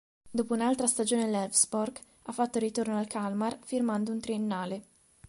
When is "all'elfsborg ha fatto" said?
1.25-2.57